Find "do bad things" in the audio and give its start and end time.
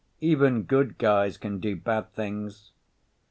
1.59-2.71